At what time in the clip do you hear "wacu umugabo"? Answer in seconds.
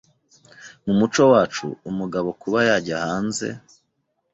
1.31-2.29